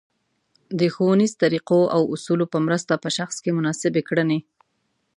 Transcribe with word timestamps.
د 0.79 0.81
ښونیزو 0.93 1.39
طریقو 1.43 1.81
او 1.95 2.01
اصولو 2.13 2.45
په 2.53 2.57
مرسته 2.67 2.93
په 3.03 3.09
شخص 3.17 3.35
کې 3.43 3.55
مناسبې 3.59 4.01
کړنې 4.09 4.39